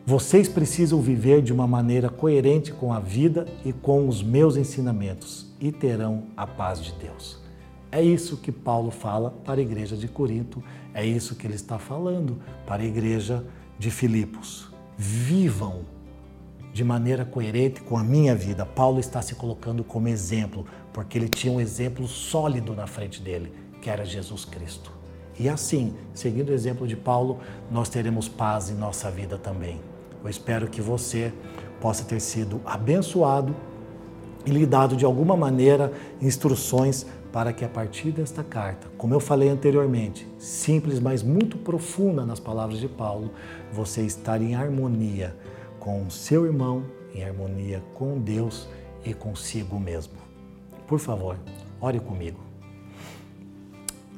[0.07, 5.55] Vocês precisam viver de uma maneira coerente com a vida e com os meus ensinamentos
[5.61, 7.39] e terão a paz de Deus.
[7.93, 10.63] É isso que Paulo fala para a igreja de Corinto,
[10.95, 13.45] é isso que ele está falando para a igreja
[13.79, 14.73] de Filipos.
[14.97, 15.85] Vivam
[16.73, 18.65] de maneira coerente com a minha vida.
[18.65, 23.53] Paulo está se colocando como exemplo, porque ele tinha um exemplo sólido na frente dele,
[23.83, 24.93] que era Jesus Cristo.
[25.39, 27.41] E assim, seguindo o exemplo de Paulo,
[27.71, 29.90] nós teremos paz em nossa vida também.
[30.23, 31.33] Eu espero que você
[31.81, 33.55] possa ter sido abençoado
[34.45, 39.21] e lhe dado de alguma maneira instruções para que a partir desta carta, como eu
[39.21, 43.31] falei anteriormente, simples, mas muito profunda nas palavras de Paulo,
[43.73, 45.37] você estar em harmonia
[45.79, 48.69] com o seu irmão, em harmonia com Deus
[49.05, 50.15] e consigo mesmo.
[50.87, 51.37] Por favor,
[51.81, 52.50] ore comigo.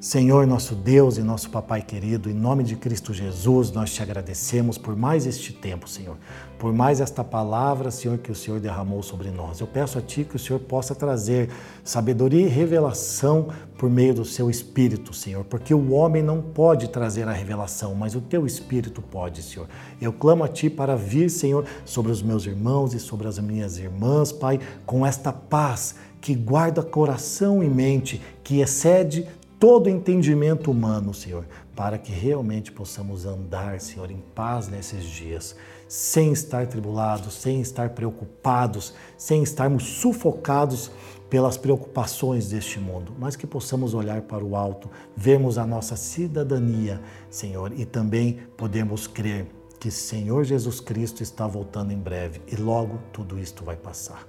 [0.03, 4.77] Senhor, nosso Deus e nosso Papai querido, em nome de Cristo Jesus, nós te agradecemos
[4.77, 6.17] por mais este tempo, Senhor,
[6.59, 9.61] por mais esta palavra, Senhor, que o Senhor derramou sobre nós.
[9.61, 11.51] Eu peço a Ti que o Senhor possa trazer
[11.85, 17.29] sabedoria e revelação por meio do Seu Espírito, Senhor, porque o homem não pode trazer
[17.29, 19.69] a revelação, mas o Teu Espírito pode, Senhor.
[20.01, 23.79] Eu clamo a Ti para vir, Senhor, sobre os meus irmãos e sobre as minhas
[23.79, 29.27] irmãs, Pai, com esta paz que guarda coração e mente, que excede
[29.63, 31.47] todo entendimento humano, Senhor,
[31.77, 35.55] para que realmente possamos andar, Senhor, em paz nesses dias,
[35.87, 40.91] sem estar tribulados, sem estar preocupados, sem estarmos sufocados
[41.31, 47.01] pelas preocupações deste mundo, mas que possamos olhar para o alto, vermos a nossa cidadania,
[47.31, 49.47] Senhor, e também podemos crer
[49.79, 54.27] que Senhor Jesus Cristo está voltando em breve e logo tudo isto vai passar.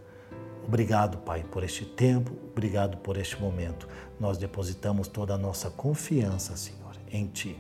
[0.68, 3.88] Obrigado, Pai, por este tempo, obrigado por este momento.
[4.20, 7.58] Nós depositamos toda a nossa confiança, Senhor, em Ti.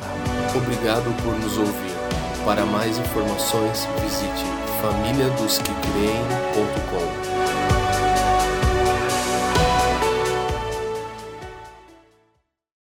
[0.00, 0.62] Amém.
[0.62, 1.96] Obrigado por nos ouvir.
[2.44, 4.44] Para mais informações, visite
[4.80, 7.07] famíliadosquecreem.com